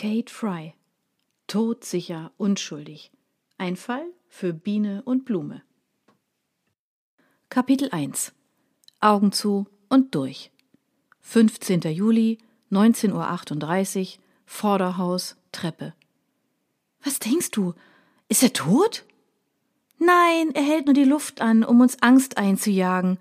[0.00, 0.74] Kate Fry.
[1.48, 3.10] Todsicher unschuldig.
[3.56, 5.62] Ein Fall für Biene und Blume.
[7.48, 8.32] Kapitel 1
[9.00, 10.52] Augen zu und durch.
[11.22, 11.80] 15.
[11.80, 12.38] Juli,
[12.70, 15.94] 19.38 Uhr, Vorderhaus, Treppe.
[17.02, 17.74] Was denkst du?
[18.28, 19.04] Ist er tot?
[19.98, 23.18] Nein, er hält nur die Luft an, um uns Angst einzujagen,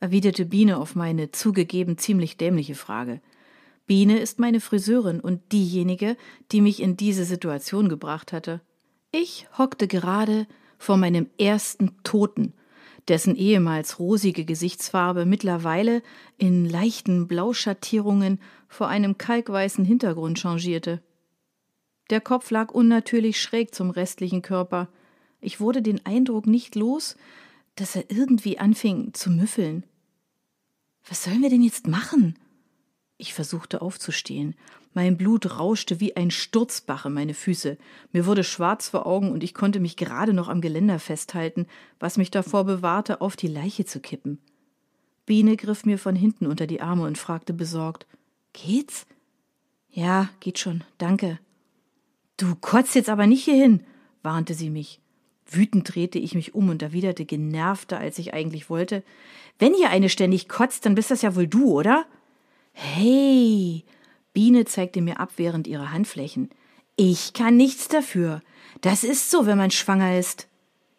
[0.00, 3.20] erwiderte Biene auf meine zugegeben ziemlich dämliche Frage.
[3.86, 6.16] Biene ist meine Friseurin und diejenige,
[6.50, 8.60] die mich in diese Situation gebracht hatte.
[9.12, 10.46] Ich hockte gerade
[10.78, 12.52] vor meinem ersten Toten,
[13.08, 16.02] dessen ehemals rosige Gesichtsfarbe mittlerweile
[16.36, 21.00] in leichten Blauschattierungen vor einem kalkweißen Hintergrund changierte.
[22.10, 24.88] Der Kopf lag unnatürlich schräg zum restlichen Körper.
[25.40, 27.16] Ich wurde den Eindruck nicht los,
[27.76, 29.84] dass er irgendwie anfing zu müffeln.
[31.08, 32.36] Was sollen wir denn jetzt machen?
[33.18, 34.54] Ich versuchte aufzustehen.
[34.92, 37.76] Mein Blut rauschte wie ein Sturzbach in meine Füße.
[38.12, 41.66] Mir wurde schwarz vor Augen und ich konnte mich gerade noch am Geländer festhalten,
[41.98, 44.38] was mich davor bewahrte, auf die Leiche zu kippen.
[45.26, 48.06] Biene griff mir von hinten unter die Arme und fragte besorgt:
[48.52, 49.06] Geht's?
[49.90, 51.38] Ja, geht schon, danke.
[52.36, 53.84] Du kotzt jetzt aber nicht hierhin,
[54.22, 55.00] warnte sie mich.
[55.46, 59.02] Wütend drehte ich mich um und erwiderte genervter, als ich eigentlich wollte.
[59.58, 62.04] Wenn hier eine ständig kotzt, dann bist das ja wohl du, oder?
[62.78, 63.84] Hey!
[64.34, 66.50] Biene zeigte mir abwehrend ihre Handflächen.
[66.94, 68.42] Ich kann nichts dafür.
[68.82, 70.46] Das ist so, wenn man schwanger ist.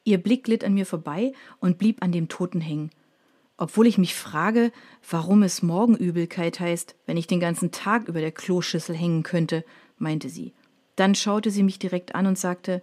[0.03, 2.89] Ihr Blick glitt an mir vorbei und blieb an dem Toten hängen.
[3.57, 4.71] Obwohl ich mich frage,
[5.07, 9.63] warum es Morgenübelkeit heißt, wenn ich den ganzen Tag über der Kloschüssel hängen könnte,
[9.99, 10.53] meinte sie.
[10.95, 12.81] Dann schaute sie mich direkt an und sagte,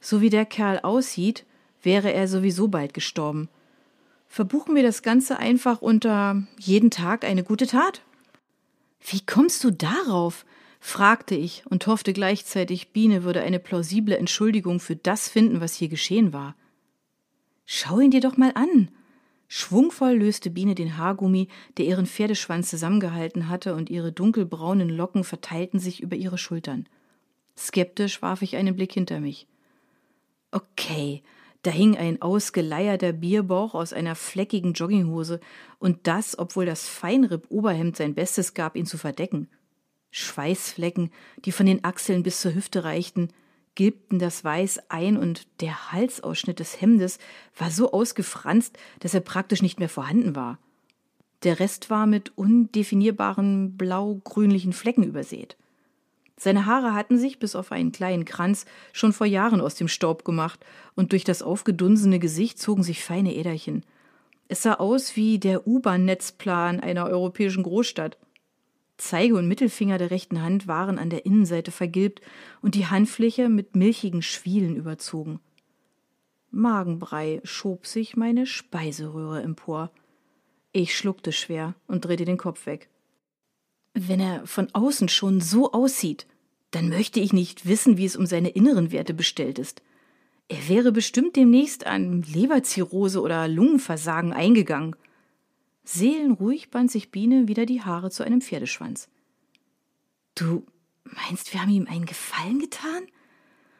[0.00, 1.44] so wie der Kerl aussieht,
[1.82, 3.48] wäre er sowieso bald gestorben.
[4.26, 8.02] Verbuchen wir das Ganze einfach unter jeden Tag eine gute Tat?
[9.00, 10.44] Wie kommst du darauf?
[10.80, 15.88] fragte ich und hoffte gleichzeitig, Biene würde eine plausible Entschuldigung für das finden, was hier
[15.88, 16.54] geschehen war.
[17.66, 18.90] Schau ihn dir doch mal an.
[19.48, 21.48] Schwungvoll löste Biene den Haargummi,
[21.78, 26.86] der ihren Pferdeschwanz zusammengehalten hatte, und ihre dunkelbraunen Locken verteilten sich über ihre Schultern.
[27.56, 29.46] Skeptisch warf ich einen Blick hinter mich.
[30.50, 31.22] Okay,
[31.62, 35.40] da hing ein ausgeleierter Bierbauch aus einer fleckigen Jogginghose,
[35.78, 39.48] und das, obwohl das Feinripp-Oberhemd sein Bestes gab, ihn zu verdecken.
[40.10, 41.10] Schweißflecken,
[41.44, 43.28] die von den Achseln bis zur Hüfte reichten,
[43.74, 47.18] gilbten das Weiß ein, und der Halsausschnitt des Hemdes
[47.56, 50.58] war so ausgefranst, dass er praktisch nicht mehr vorhanden war.
[51.44, 55.56] Der Rest war mit undefinierbaren blau-grünlichen Flecken übersät.
[56.38, 60.24] Seine Haare hatten sich, bis auf einen kleinen Kranz, schon vor Jahren aus dem Staub
[60.24, 63.84] gemacht, und durch das aufgedunsene Gesicht zogen sich feine Äderchen.
[64.46, 68.16] Es sah aus wie der U-Bahn-Netzplan einer europäischen Großstadt.
[68.96, 72.22] Zeige und Mittelfinger der rechten Hand waren an der Innenseite vergilbt
[72.62, 75.40] und die Handfläche mit milchigen Schwielen überzogen.
[76.50, 79.90] Magenbrei schob sich meine Speiseröhre empor.
[80.72, 82.88] Ich schluckte schwer und drehte den Kopf weg.
[84.06, 86.26] Wenn er von außen schon so aussieht,
[86.70, 89.82] dann möchte ich nicht wissen, wie es um seine inneren Werte bestellt ist.
[90.48, 94.94] Er wäre bestimmt demnächst an Leberzirrhose oder Lungenversagen eingegangen.
[95.84, 99.08] Seelenruhig band sich Biene wieder die Haare zu einem Pferdeschwanz.
[100.34, 100.64] Du
[101.02, 103.06] meinst, wir haben ihm einen Gefallen getan?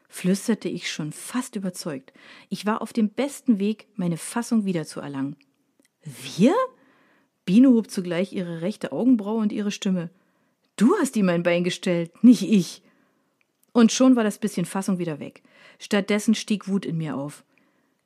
[0.09, 2.12] flüsterte ich schon fast überzeugt.
[2.49, 5.37] Ich war auf dem besten Weg, meine Fassung wiederzuerlangen.
[6.03, 6.55] Wir?
[7.49, 10.11] Biene hob zugleich ihre rechte Augenbraue und ihre Stimme.
[10.77, 12.83] Du hast ihm ein Bein gestellt, nicht ich.
[13.73, 15.43] Und schon war das bisschen Fassung wieder weg.
[15.79, 17.45] Stattdessen stieg Wut in mir auf.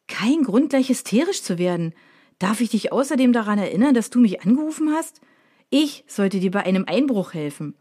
[0.07, 1.93] Kein Grund, gleich hysterisch zu werden.
[2.39, 5.21] Darf ich dich außerdem daran erinnern, dass du mich angerufen hast?
[5.71, 7.75] Ich sollte dir bei einem Einbruch helfen.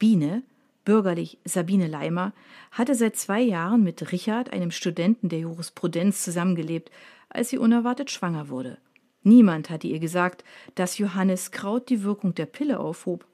[0.00, 0.42] Biene,
[0.84, 2.32] bürgerlich Sabine Leimer,
[2.72, 6.90] hatte seit zwei Jahren mit Richard, einem Studenten der Jurisprudenz, zusammengelebt,
[7.28, 8.78] als sie unerwartet schwanger wurde.
[9.22, 10.44] Niemand hatte ihr gesagt,
[10.74, 13.26] dass Johannes Kraut die Wirkung der Pille aufhob.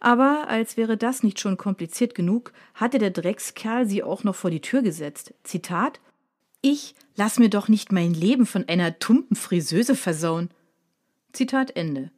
[0.00, 4.50] Aber als wäre das nicht schon kompliziert genug, hatte der Dreckskerl sie auch noch vor
[4.50, 5.34] die Tür gesetzt.
[5.42, 6.00] Zitat
[6.60, 10.50] Ich lass mir doch nicht mein Leben von einer tumpen Friseuse versauen.
[11.32, 12.10] Zitat Ende.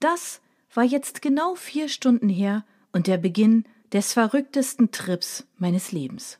[0.00, 0.40] Das
[0.72, 6.38] war jetzt genau vier Stunden her und der Beginn des verrücktesten Trips meines Lebens.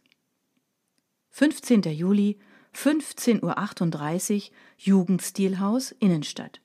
[1.30, 1.82] 15.
[1.82, 2.38] Juli
[2.76, 4.42] 15.38 Uhr,
[4.76, 6.60] Jugendstilhaus, Innenstadt.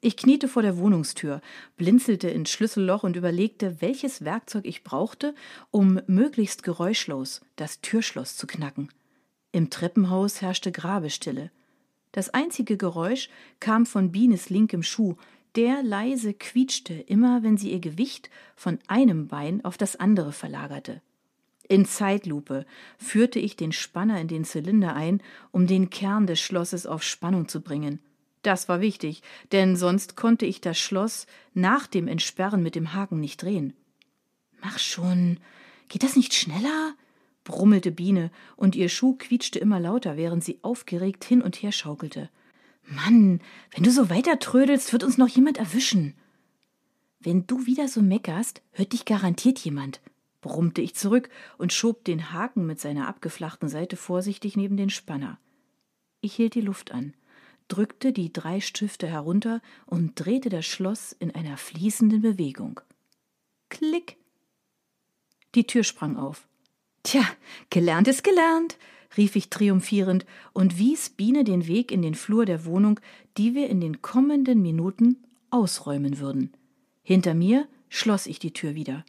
[0.00, 1.40] Ich kniete vor der Wohnungstür,
[1.76, 5.36] blinzelte ins Schlüsselloch und überlegte, welches Werkzeug ich brauchte,
[5.70, 8.88] um möglichst geräuschlos das Türschloss zu knacken.
[9.52, 11.52] Im Treppenhaus herrschte Grabestille.
[12.10, 13.30] Das einzige Geräusch
[13.60, 15.16] kam von Bienes linkem Schuh,
[15.54, 21.00] Der leise quietschte immer, wenn sie ihr Gewicht von einem Bein auf das andere verlagerte.
[21.68, 22.64] In Zeitlupe
[22.96, 25.22] führte ich den Spanner in den Zylinder ein,
[25.52, 28.00] um den Kern des Schlosses auf Spannung zu bringen.
[28.42, 29.22] Das war wichtig,
[29.52, 33.74] denn sonst konnte ich das Schloss nach dem Entsperren mit dem Haken nicht drehen.
[34.62, 35.38] Mach schon.
[35.88, 36.94] Geht das nicht schneller?
[37.44, 42.28] brummelte Biene, und ihr Schuh quietschte immer lauter, während sie aufgeregt hin und her schaukelte.
[42.84, 43.40] Mann,
[43.72, 46.14] wenn du so weiter trödelst, wird uns noch jemand erwischen.
[47.20, 50.00] Wenn du wieder so meckerst, hört dich garantiert jemand,
[50.48, 51.28] brummte ich zurück
[51.58, 55.38] und schob den Haken mit seiner abgeflachten Seite vorsichtig neben den Spanner.
[56.22, 57.12] Ich hielt die Luft an,
[57.68, 62.80] drückte die drei Stifte herunter und drehte das Schloss in einer fließenden Bewegung.
[63.68, 64.16] Klick!
[65.54, 66.48] Die Tür sprang auf.
[67.02, 67.24] Tja,
[67.68, 68.78] gelernt ist gelernt,
[69.18, 70.24] rief ich triumphierend
[70.54, 73.00] und wies Biene den Weg in den Flur der Wohnung,
[73.36, 76.54] die wir in den kommenden Minuten ausräumen würden.
[77.02, 79.04] Hinter mir schloss ich die Tür wieder.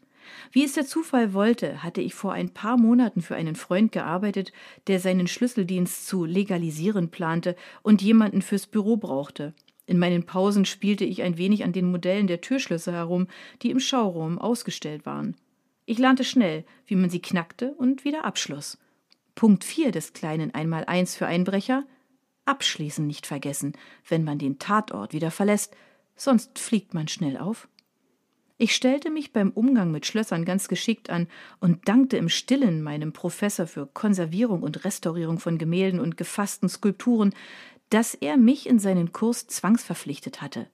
[0.51, 4.51] Wie es der Zufall wollte, hatte ich vor ein paar Monaten für einen Freund gearbeitet,
[4.87, 9.53] der seinen Schlüsseldienst zu legalisieren plante und jemanden fürs Büro brauchte.
[9.85, 13.27] In meinen Pausen spielte ich ein wenig an den Modellen der Türschlösser herum,
[13.61, 15.35] die im Schauraum ausgestellt waren.
[15.85, 18.77] Ich lernte schnell, wie man sie knackte und wieder abschloss.
[19.33, 21.85] Punkt 4 des kleinen Einmaleins für Einbrecher
[22.49, 23.73] Abschließen nicht vergessen,
[24.07, 25.75] wenn man den Tatort wieder verlässt,
[26.15, 27.67] sonst fliegt man schnell auf.
[28.61, 31.27] Ich stellte mich beim Umgang mit Schlössern ganz geschickt an
[31.61, 37.33] und dankte im Stillen meinem Professor für Konservierung und Restaurierung von Gemälden und gefassten Skulpturen,
[37.89, 40.67] dass er mich in seinen Kurs zwangsverpflichtet hatte.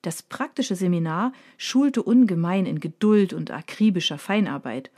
[0.00, 4.90] Das praktische Seminar schulte ungemein in Geduld und akribischer Feinarbeit.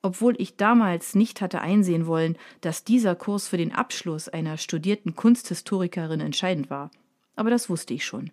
[0.00, 5.16] Obwohl ich damals nicht hatte einsehen wollen, dass dieser Kurs für den Abschluss einer studierten
[5.16, 6.92] Kunsthistorikerin entscheidend war.
[7.34, 8.30] Aber das wusste ich schon.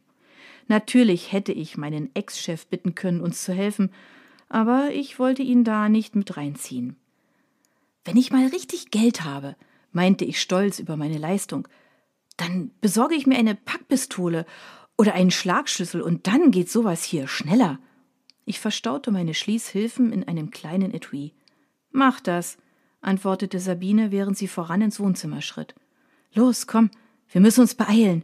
[0.68, 3.92] Natürlich hätte ich meinen Ex-Chef bitten können, uns zu helfen,
[4.50, 6.98] aber ich wollte ihn da nicht mit reinziehen.
[8.06, 9.56] Wenn ich mal richtig Geld habe,
[9.92, 11.68] meinte ich stolz über meine Leistung,
[12.38, 14.46] dann besorge ich mir eine Packpistole
[14.98, 17.80] oder einen Schlagschlüssel und dann geht sowas hier schneller.
[18.46, 21.34] Ich verstaute meine Schließhilfen in einem kleinen Etui.
[21.92, 22.58] Mach das,
[23.02, 25.76] antwortete Sabine, während sie voran ins Wohnzimmer schritt.
[26.34, 26.90] Los, komm,
[27.30, 28.24] wir müssen uns beeilen,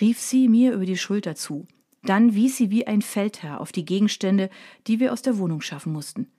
[0.00, 1.66] rief sie mir über die Schulter zu.
[2.02, 4.50] Dann wies sie wie ein Feldherr auf die Gegenstände,
[4.86, 6.30] die wir aus der Wohnung schaffen mussten.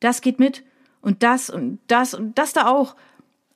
[0.00, 0.64] Das geht mit,
[1.00, 2.96] und das und das und das da auch,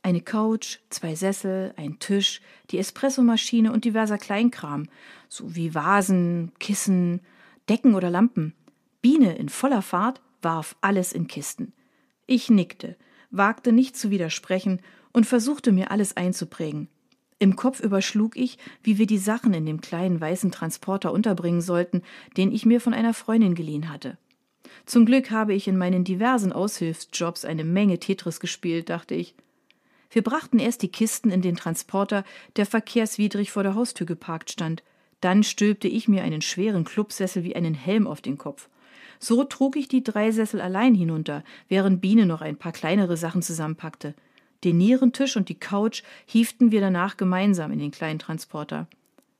[0.02, 2.40] eine Couch, zwei Sessel, ein Tisch,
[2.70, 4.88] die Espressomaschine und diverser Kleinkram,
[5.29, 7.20] sowie Vasen, Kissen,
[7.69, 8.55] Decken oder Lampen.
[9.02, 11.73] Biene in voller Fahrt warf alles in Kisten.
[12.26, 12.96] Ich nickte,
[13.31, 14.81] wagte nicht zu widersprechen
[15.12, 16.88] und versuchte mir alles einzuprägen.
[17.40, 22.02] Im Kopf überschlug ich, wie wir die Sachen in dem kleinen weißen Transporter unterbringen sollten,
[22.37, 24.19] den ich mir von einer Freundin geliehen hatte.
[24.87, 29.35] Zum Glück habe ich in meinen diversen Aushilfsjobs eine Menge Tetris gespielt, dachte ich.
[30.11, 32.25] Wir brachten erst die Kisten in den Transporter,
[32.56, 34.82] der verkehrswidrig vor der Haustür geparkt stand.
[35.20, 38.69] Dann stülpte ich mir einen schweren Clubsessel wie einen Helm auf den Kopf.
[39.20, 43.43] So trug ich die drei Sessel allein hinunter, während Biene noch ein paar kleinere Sachen
[43.43, 44.14] zusammenpackte.
[44.65, 48.89] Den Nierentisch und die Couch hieften wir danach gemeinsam in den kleinen Transporter.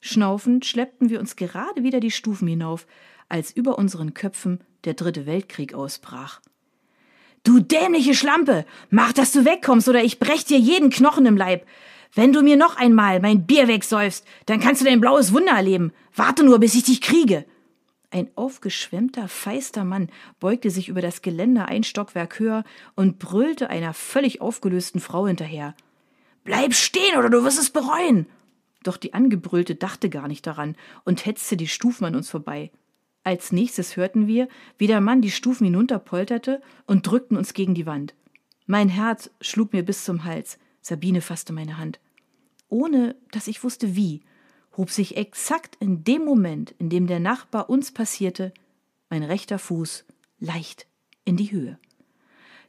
[0.01, 2.87] Schnaufend schleppten wir uns gerade wieder die Stufen hinauf,
[3.29, 6.41] als über unseren Köpfen der dritte Weltkrieg ausbrach.
[7.43, 8.65] Du dämliche Schlampe!
[8.91, 11.67] Mach, dass du wegkommst, oder ich brech dir jeden Knochen im Leib.
[12.15, 15.93] Wenn du mir noch einmal mein Bier wegsäufst, dann kannst du dein blaues Wunder erleben.
[16.15, 17.45] Warte nur, bis ich dich kriege.
[18.11, 20.09] Ein aufgeschwemmter, feister Mann
[20.41, 25.75] beugte sich über das Geländer ein Stockwerk höher und brüllte einer völlig aufgelösten Frau hinterher.
[26.43, 28.27] Bleib stehen, oder du wirst es bereuen!
[28.83, 32.71] Doch die Angebrüllte dachte gar nicht daran und hetzte die Stufen an uns vorbei.
[33.25, 34.49] Als nächstes hörten wir,
[34.79, 38.15] wie der Mann die Stufen hinunterpolterte und drückten uns gegen die Wand.
[38.67, 40.59] Mein Herz schlug mir bis zum Hals.
[40.81, 42.01] Sabine fasste meine Hand.
[42.71, 44.23] Ohne dass ich wusste wie,
[44.79, 48.55] hob sich exakt in dem Moment, in dem der Nachbar uns passierte,
[49.11, 50.07] mein rechter Fuß
[50.39, 50.87] leicht
[51.25, 51.79] in die Höhe.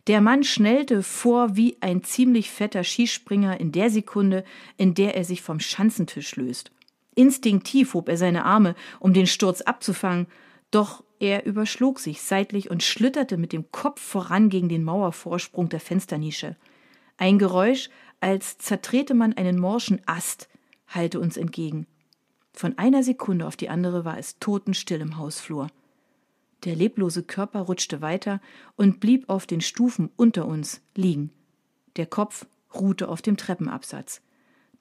[0.08, 4.44] Der Mann schnellte vor wie ein ziemlich fetter Skispringer in der Sekunde,
[4.76, 6.72] in der er sich vom Schanzentisch löst.
[7.14, 10.26] Instinktiv hob er seine Arme, um den Sturz abzufangen,
[10.72, 15.80] doch er überschlug sich seitlich und schlitterte mit dem Kopf voran gegen den Mauervorsprung der
[15.80, 16.56] Fensternische.
[17.18, 17.90] Ein Geräusch,
[18.20, 20.50] als zertrete man einen morschen Ast,
[20.88, 21.86] hallte uns entgegen.
[22.60, 25.68] Von einer Sekunde auf die andere war es totenstill im Hausflur.
[26.66, 28.42] Der leblose Körper rutschte weiter
[28.76, 31.32] und blieb auf den Stufen unter uns liegen.
[31.96, 34.22] Der Kopf ruhte auf dem Treppenabsatz.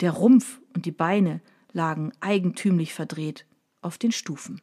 [0.00, 1.40] Der Rumpf und die Beine
[1.72, 3.46] lagen eigentümlich verdreht
[3.80, 4.60] auf den Stufen.